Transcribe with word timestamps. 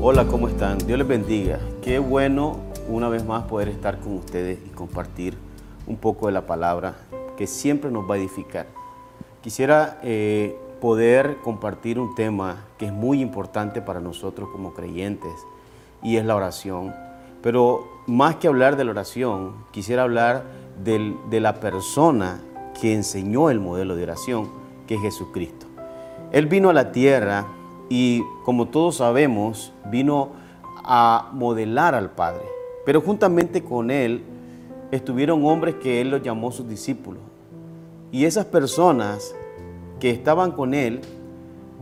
Hola, 0.00 0.28
¿cómo 0.28 0.46
están? 0.46 0.78
Dios 0.78 0.96
les 0.96 1.08
bendiga. 1.08 1.58
Qué 1.82 1.98
bueno 1.98 2.60
una 2.88 3.08
vez 3.08 3.24
más 3.24 3.42
poder 3.46 3.68
estar 3.68 3.98
con 3.98 4.14
ustedes 4.18 4.60
y 4.64 4.68
compartir 4.68 5.36
un 5.88 5.96
poco 5.96 6.26
de 6.26 6.32
la 6.32 6.46
palabra 6.46 6.94
que 7.36 7.48
siempre 7.48 7.90
nos 7.90 8.08
va 8.08 8.14
a 8.14 8.18
edificar. 8.18 8.66
Quisiera 9.42 9.98
eh, 10.04 10.56
poder 10.80 11.38
compartir 11.42 11.98
un 11.98 12.14
tema 12.14 12.64
que 12.78 12.86
es 12.86 12.92
muy 12.92 13.20
importante 13.20 13.82
para 13.82 13.98
nosotros 13.98 14.48
como 14.52 14.72
creyentes 14.72 15.32
y 16.00 16.16
es 16.16 16.24
la 16.24 16.36
oración. 16.36 16.94
Pero 17.42 17.88
más 18.06 18.36
que 18.36 18.46
hablar 18.46 18.76
de 18.76 18.84
la 18.84 18.92
oración, 18.92 19.56
quisiera 19.72 20.04
hablar 20.04 20.44
de 20.84 21.40
la 21.40 21.54
persona 21.54 22.40
que 22.80 22.94
enseñó 22.94 23.50
el 23.50 23.58
modelo 23.58 23.96
de 23.96 24.04
oración, 24.04 24.48
que 24.86 24.94
es 24.94 25.00
Jesucristo. 25.00 25.66
Él 26.30 26.46
vino 26.46 26.70
a 26.70 26.72
la 26.72 26.92
tierra 26.92 27.46
y 27.88 28.22
como 28.44 28.68
todos 28.68 28.96
sabemos, 28.96 29.72
vino 29.90 30.30
a 30.84 31.30
modelar 31.32 31.94
al 31.94 32.10
Padre. 32.10 32.44
Pero 32.84 33.00
juntamente 33.00 33.62
con 33.62 33.90
Él 33.90 34.22
estuvieron 34.90 35.44
hombres 35.44 35.76
que 35.76 36.00
Él 36.00 36.10
los 36.10 36.22
llamó 36.22 36.52
sus 36.52 36.68
discípulos. 36.68 37.22
Y 38.10 38.24
esas 38.24 38.46
personas 38.46 39.34
que 40.00 40.10
estaban 40.10 40.52
con 40.52 40.74
Él 40.74 41.00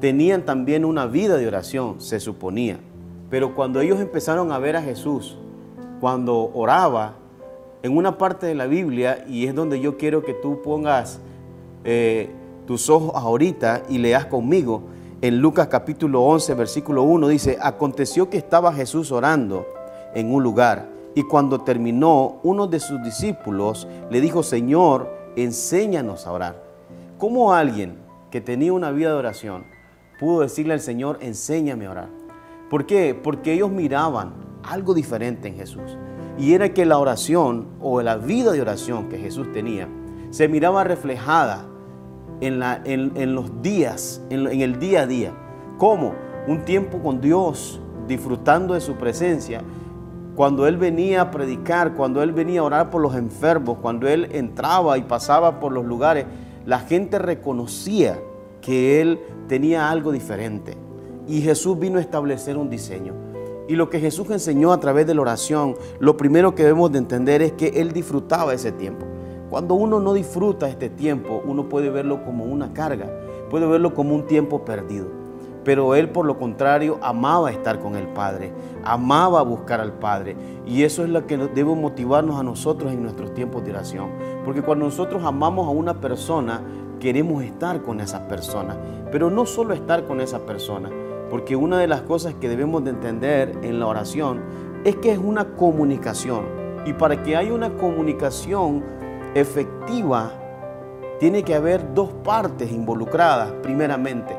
tenían 0.00 0.44
también 0.44 0.84
una 0.84 1.06
vida 1.06 1.36
de 1.36 1.46
oración, 1.46 2.00
se 2.00 2.20
suponía. 2.20 2.78
Pero 3.30 3.54
cuando 3.54 3.80
ellos 3.80 4.00
empezaron 4.00 4.52
a 4.52 4.58
ver 4.58 4.76
a 4.76 4.82
Jesús, 4.82 5.36
cuando 6.00 6.50
oraba, 6.54 7.14
en 7.82 7.96
una 7.96 8.18
parte 8.18 8.46
de 8.46 8.54
la 8.54 8.66
Biblia, 8.66 9.24
y 9.28 9.46
es 9.46 9.54
donde 9.54 9.80
yo 9.80 9.96
quiero 9.96 10.22
que 10.22 10.34
tú 10.34 10.60
pongas 10.62 11.20
eh, 11.84 12.28
tus 12.66 12.90
ojos 12.90 13.12
ahorita 13.14 13.84
y 13.88 13.98
leas 13.98 14.26
conmigo, 14.26 14.82
en 15.22 15.40
Lucas 15.40 15.68
capítulo 15.68 16.22
11, 16.22 16.54
versículo 16.54 17.02
1, 17.02 17.28
dice, 17.28 17.58
aconteció 17.60 18.30
que 18.30 18.38
estaba 18.38 18.72
Jesús 18.72 19.12
orando 19.12 19.66
en 20.14 20.32
un 20.32 20.42
lugar, 20.42 20.88
y 21.14 21.24
cuando 21.24 21.60
terminó, 21.60 22.40
uno 22.42 22.66
de 22.66 22.80
sus 22.80 23.02
discípulos 23.02 23.86
le 24.10 24.20
dijo, 24.20 24.42
Señor, 24.42 25.10
enséñanos 25.36 26.26
a 26.26 26.32
orar. 26.32 26.62
¿Cómo 27.18 27.52
alguien 27.52 27.98
que 28.30 28.40
tenía 28.40 28.72
una 28.72 28.92
vida 28.92 29.10
de 29.10 29.16
oración 29.16 29.64
pudo 30.18 30.40
decirle 30.40 30.72
al 30.72 30.80
Señor, 30.80 31.18
enséñame 31.20 31.86
a 31.86 31.90
orar? 31.90 32.08
¿Por 32.70 32.86
qué? 32.86 33.14
Porque 33.20 33.52
ellos 33.52 33.70
miraban 33.70 34.32
algo 34.62 34.94
diferente 34.94 35.48
en 35.48 35.56
Jesús. 35.56 35.98
Y 36.38 36.54
era 36.54 36.72
que 36.72 36.86
la 36.86 36.98
oración 36.98 37.68
o 37.82 38.00
la 38.00 38.16
vida 38.16 38.52
de 38.52 38.62
oración 38.62 39.08
que 39.08 39.18
Jesús 39.18 39.52
tenía 39.52 39.88
se 40.30 40.48
miraba 40.48 40.84
reflejada 40.84 41.66
en, 42.40 43.34
los 43.34 43.62
días, 43.62 44.22
en, 44.30 44.46
en 44.46 44.60
el 44.60 44.78
día 44.78 45.02
a 45.02 45.06
día. 45.06 45.32
Como 45.78 46.14
un 46.46 46.64
tiempo 46.64 46.98
con 46.98 47.20
Dios, 47.20 47.80
disfrutando 48.06 48.74
de 48.74 48.80
su 48.80 48.94
presencia, 48.94 49.62
cuando 50.34 50.66
Él 50.66 50.76
venía 50.76 51.22
a 51.22 51.30
predicar, 51.30 51.94
cuando 51.94 52.22
Él 52.22 52.32
venía 52.32 52.60
a 52.60 52.64
orar 52.64 52.90
por 52.90 53.02
los 53.02 53.14
enfermos, 53.14 53.78
cuando 53.80 54.08
Él 54.08 54.28
entraba 54.32 54.96
y 54.96 55.02
pasaba 55.02 55.60
por 55.60 55.72
los 55.72 55.84
lugares, 55.84 56.26
la 56.64 56.80
gente 56.80 57.18
reconocía 57.18 58.18
que 58.60 59.00
Él 59.00 59.20
tenía 59.48 59.90
algo 59.90 60.12
diferente. 60.12 60.76
Y 61.26 61.42
Jesús 61.42 61.78
vino 61.78 61.98
a 61.98 62.00
establecer 62.00 62.56
un 62.56 62.70
diseño. 62.70 63.12
Y 63.68 63.76
lo 63.76 63.88
que 63.88 64.00
Jesús 64.00 64.28
enseñó 64.30 64.72
a 64.72 64.80
través 64.80 65.06
de 65.06 65.14
la 65.14 65.20
oración, 65.20 65.76
lo 66.00 66.16
primero 66.16 66.54
que 66.54 66.64
debemos 66.64 66.90
de 66.90 66.98
entender 66.98 67.42
es 67.42 67.52
que 67.52 67.68
Él 67.68 67.92
disfrutaba 67.92 68.54
ese 68.54 68.72
tiempo. 68.72 69.06
Cuando 69.50 69.74
uno 69.74 69.98
no 69.98 70.14
disfruta 70.14 70.68
este 70.68 70.88
tiempo, 70.88 71.42
uno 71.44 71.68
puede 71.68 71.90
verlo 71.90 72.24
como 72.24 72.44
una 72.44 72.72
carga, 72.72 73.10
puede 73.50 73.66
verlo 73.66 73.94
como 73.94 74.14
un 74.14 74.28
tiempo 74.28 74.64
perdido. 74.64 75.08
Pero 75.64 75.96
Él, 75.96 76.08
por 76.08 76.24
lo 76.24 76.38
contrario, 76.38 76.98
amaba 77.02 77.50
estar 77.50 77.80
con 77.80 77.96
el 77.96 78.06
Padre, 78.06 78.52
amaba 78.84 79.42
buscar 79.42 79.80
al 79.80 79.92
Padre. 79.94 80.36
Y 80.66 80.84
eso 80.84 81.02
es 81.02 81.10
lo 81.10 81.26
que 81.26 81.36
debe 81.36 81.74
motivarnos 81.74 82.38
a 82.38 82.44
nosotros 82.44 82.92
en 82.92 83.02
nuestros 83.02 83.34
tiempos 83.34 83.64
de 83.64 83.72
oración. 83.72 84.10
Porque 84.44 84.62
cuando 84.62 84.84
nosotros 84.84 85.24
amamos 85.24 85.66
a 85.66 85.70
una 85.70 86.00
persona, 86.00 86.62
queremos 87.00 87.42
estar 87.42 87.82
con 87.82 88.00
esa 88.00 88.28
persona. 88.28 88.76
Pero 89.10 89.30
no 89.30 89.46
solo 89.46 89.74
estar 89.74 90.04
con 90.06 90.20
esa 90.20 90.46
persona, 90.46 90.90
porque 91.28 91.56
una 91.56 91.78
de 91.78 91.88
las 91.88 92.02
cosas 92.02 92.34
que 92.34 92.48
debemos 92.48 92.84
de 92.84 92.90
entender 92.90 93.58
en 93.62 93.80
la 93.80 93.88
oración 93.88 94.40
es 94.84 94.94
que 94.94 95.10
es 95.10 95.18
una 95.18 95.56
comunicación. 95.56 96.44
Y 96.86 96.92
para 96.92 97.22
que 97.22 97.36
haya 97.36 97.52
una 97.52 97.76
comunicación 97.76 98.82
efectiva, 99.34 100.32
tiene 101.18 101.42
que 101.42 101.54
haber 101.54 101.94
dos 101.94 102.12
partes 102.24 102.72
involucradas, 102.72 103.52
primeramente. 103.62 104.36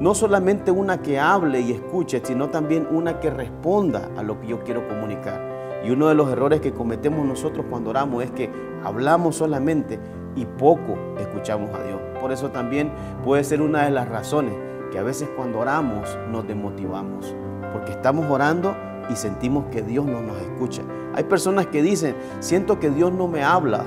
No 0.00 0.14
solamente 0.14 0.70
una 0.70 1.02
que 1.02 1.20
hable 1.20 1.60
y 1.60 1.72
escuche, 1.72 2.20
sino 2.24 2.48
también 2.48 2.88
una 2.90 3.20
que 3.20 3.30
responda 3.30 4.08
a 4.16 4.22
lo 4.22 4.40
que 4.40 4.48
yo 4.48 4.64
quiero 4.64 4.88
comunicar. 4.88 5.52
Y 5.84 5.90
uno 5.90 6.08
de 6.08 6.14
los 6.14 6.30
errores 6.30 6.60
que 6.60 6.72
cometemos 6.72 7.24
nosotros 7.26 7.66
cuando 7.68 7.90
oramos 7.90 8.24
es 8.24 8.30
que 8.30 8.50
hablamos 8.84 9.36
solamente 9.36 9.98
y 10.34 10.44
poco 10.44 10.96
escuchamos 11.18 11.70
a 11.74 11.82
Dios. 11.82 12.00
Por 12.20 12.32
eso 12.32 12.50
también 12.50 12.90
puede 13.24 13.44
ser 13.44 13.60
una 13.60 13.84
de 13.84 13.90
las 13.90 14.08
razones 14.08 14.54
que 14.90 14.98
a 14.98 15.02
veces 15.02 15.28
cuando 15.36 15.58
oramos 15.58 16.18
nos 16.30 16.46
demotivamos, 16.46 17.34
porque 17.72 17.92
estamos 17.92 18.30
orando 18.30 18.76
y 19.10 19.16
sentimos 19.16 19.66
que 19.66 19.82
Dios 19.82 20.06
no 20.06 20.22
nos 20.22 20.36
escucha. 20.38 20.82
Hay 21.14 21.24
personas 21.24 21.66
que 21.66 21.82
dicen, 21.82 22.14
siento 22.40 22.78
que 22.78 22.90
Dios 22.90 23.12
no 23.12 23.28
me 23.28 23.42
habla 23.42 23.84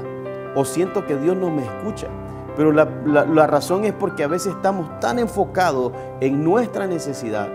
o 0.55 0.65
siento 0.65 1.05
que 1.05 1.17
Dios 1.17 1.35
no 1.35 1.49
me 1.49 1.63
escucha. 1.63 2.07
Pero 2.55 2.71
la, 2.71 2.85
la, 3.05 3.47
razón 3.47 3.83
es 3.83 3.93
porque 3.93 4.23
a 4.23 4.27
veces 4.27 4.53
estamos 4.53 4.99
tan 5.01 5.19
enfocados 5.19 5.91
en 6.21 6.43
nuestra 6.43 6.87
necesidad 6.87 7.49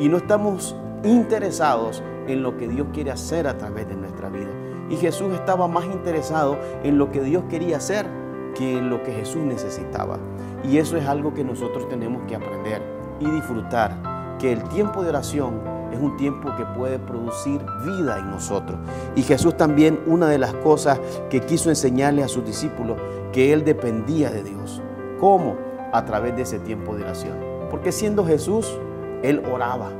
y 0.00 0.08
no 0.08 0.16
estamos 0.16 0.74
interesados 1.04 2.02
en 2.26 2.42
lo 2.42 2.56
que 2.56 2.66
Dios 2.66 2.88
quiere 2.92 3.12
hacer 3.12 3.46
a 3.46 3.56
través 3.56 3.88
de 3.88 3.94
nuestra 3.94 4.28
vida. 4.30 4.50
Y 4.90 4.96
Jesús 4.96 5.32
estaba 5.32 5.68
más 5.68 5.84
interesado 5.84 6.58
en 6.82 6.98
lo 6.98 7.12
que 7.12 7.20
Dios 7.20 7.44
quería 7.48 7.76
hacer 7.76 8.06
que 8.54 8.78
en 8.78 8.90
lo 8.90 9.02
que 9.02 9.12
Jesús 9.12 9.42
necesitaba. 9.42 10.18
Y 10.64 10.78
eso 10.78 10.96
es 10.96 11.06
algo 11.06 11.34
que 11.34 11.44
nosotros 11.44 11.88
tenemos 11.88 12.22
que 12.26 12.36
aprender 12.36 12.82
y 13.20 13.30
disfrutar, 13.30 14.36
que 14.38 14.52
el 14.52 14.62
tiempo 14.64 15.02
de 15.02 15.10
oración 15.10 15.60
es 15.92 16.00
un 16.00 16.16
tiempo 16.16 16.50
que 16.56 16.64
puede 16.76 16.98
producir 16.98 17.60
vida 17.84 18.18
en 18.18 18.30
nosotros. 18.30 18.78
Y 19.16 19.22
Jesús 19.22 19.56
también, 19.56 20.00
una 20.06 20.28
de 20.28 20.38
las 20.38 20.54
cosas 20.54 21.00
que 21.30 21.40
quiso 21.40 21.68
enseñarle 21.68 22.22
a 22.22 22.28
sus 22.28 22.44
discípulos, 22.44 22.96
que 23.32 23.52
Él 23.52 23.64
dependía 23.64 24.30
de 24.30 24.42
Dios. 24.42 24.82
¿Cómo? 25.20 25.56
A 25.92 26.04
través 26.04 26.36
de 26.36 26.42
ese 26.42 26.58
tiempo 26.58 26.94
de 26.96 27.02
oración. 27.02 27.38
Porque 27.70 27.92
siendo 27.92 28.24
Jesús, 28.24 28.78
Él 29.22 29.42
oraba. 29.52 29.90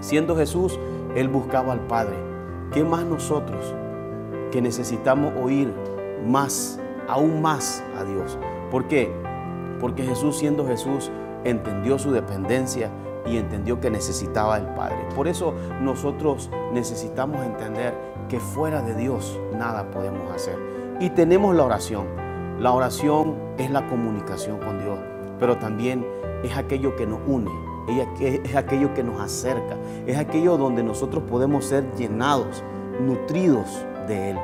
Siendo 0.00 0.36
Jesús, 0.36 0.78
Él 1.14 1.28
buscaba 1.28 1.72
al 1.72 1.80
Padre. 1.86 2.16
¿Qué 2.72 2.84
más 2.84 3.04
nosotros 3.04 3.74
que 4.50 4.60
necesitamos 4.60 5.32
oír 5.42 5.72
más, 6.26 6.80
aún 7.08 7.40
más 7.42 7.82
a 7.98 8.04
Dios? 8.04 8.38
¿Por 8.70 8.88
qué? 8.88 9.12
porque 9.80 10.04
Jesús 10.04 10.38
siendo 10.38 10.66
Jesús 10.66 11.10
entendió 11.44 11.98
su 11.98 12.10
dependencia 12.10 12.90
y 13.26 13.36
entendió 13.36 13.80
que 13.80 13.90
necesitaba 13.90 14.56
el 14.56 14.66
Padre. 14.74 14.98
Por 15.14 15.28
eso 15.28 15.54
nosotros 15.80 16.50
necesitamos 16.72 17.44
entender 17.44 17.94
que 18.28 18.40
fuera 18.40 18.82
de 18.82 18.94
Dios 18.94 19.38
nada 19.56 19.90
podemos 19.90 20.30
hacer. 20.32 20.56
Y 21.00 21.10
tenemos 21.10 21.54
la 21.54 21.64
oración. 21.64 22.06
La 22.60 22.72
oración 22.72 23.36
es 23.58 23.70
la 23.70 23.86
comunicación 23.86 24.58
con 24.58 24.78
Dios, 24.80 24.98
pero 25.38 25.58
también 25.58 26.06
es 26.42 26.56
aquello 26.56 26.96
que 26.96 27.06
nos 27.06 27.20
une, 27.26 27.50
es 28.20 28.56
aquello 28.56 28.94
que 28.94 29.02
nos 29.02 29.20
acerca, 29.20 29.76
es 30.06 30.16
aquello 30.16 30.56
donde 30.56 30.82
nosotros 30.82 31.22
podemos 31.28 31.66
ser 31.66 31.84
llenados, 31.96 32.64
nutridos 33.00 33.84
de 34.08 34.30
Él. 34.30 34.38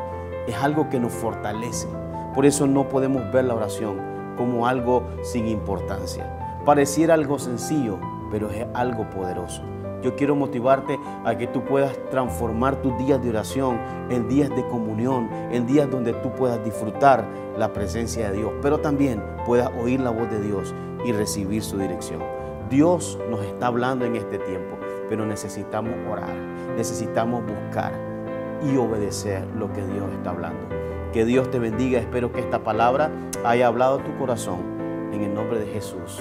Es 0.46 0.56
algo 0.56 0.90
que 0.90 1.00
nos 1.00 1.12
fortalece. 1.12 1.88
Por 2.34 2.44
eso 2.44 2.66
no 2.66 2.88
podemos 2.88 3.32
ver 3.32 3.44
la 3.46 3.54
oración 3.54 3.96
como 4.36 4.66
algo 4.66 5.04
sin 5.22 5.46
importancia. 5.46 6.60
Pareciera 6.64 7.14
algo 7.14 7.38
sencillo, 7.38 7.98
pero 8.32 8.50
es 8.50 8.66
algo 8.74 9.08
poderoso. 9.10 9.62
Yo 10.02 10.16
quiero 10.16 10.34
motivarte 10.34 10.98
a 11.24 11.36
que 11.36 11.46
tú 11.46 11.64
puedas 11.64 11.96
transformar 12.10 12.82
tus 12.82 12.98
días 12.98 13.22
de 13.22 13.28
oración 13.28 13.78
en 14.10 14.28
días 14.28 14.50
de 14.50 14.66
comunión, 14.66 15.28
en 15.52 15.64
días 15.64 15.88
donde 15.88 16.12
tú 16.14 16.32
puedas 16.32 16.64
disfrutar 16.64 17.24
la 17.56 17.72
presencia 17.72 18.30
de 18.30 18.38
Dios, 18.38 18.52
pero 18.60 18.78
también 18.78 19.22
puedas 19.46 19.70
oír 19.80 20.00
la 20.00 20.10
voz 20.10 20.28
de 20.28 20.40
Dios 20.40 20.74
y 21.04 21.12
recibir 21.12 21.62
su 21.62 21.78
dirección. 21.78 22.20
Dios 22.68 23.18
nos 23.30 23.44
está 23.44 23.68
hablando 23.68 24.04
en 24.04 24.16
este 24.16 24.38
tiempo, 24.38 24.76
pero 25.08 25.24
necesitamos 25.24 25.92
orar, 26.10 26.34
necesitamos 26.76 27.44
buscar 27.46 27.92
y 28.64 28.76
obedecer 28.76 29.46
lo 29.56 29.72
que 29.72 29.84
Dios 29.84 30.10
está 30.14 30.30
hablando. 30.30 30.82
Que 31.12 31.26
Dios 31.26 31.50
te 31.50 31.58
bendiga. 31.58 32.00
Espero 32.00 32.32
que 32.32 32.40
esta 32.40 32.64
palabra 32.64 33.10
haya 33.44 33.66
hablado 33.66 33.98
a 33.98 34.02
tu 34.02 34.16
corazón. 34.16 34.60
En 35.12 35.20
el 35.20 35.34
nombre 35.34 35.58
de 35.58 35.66
Jesús. 35.66 36.18